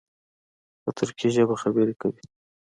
په 0.83 0.89
ترکي 0.97 1.27
ژبه 1.35 1.55
خبرې 1.63 1.93
کوي. 2.01 2.21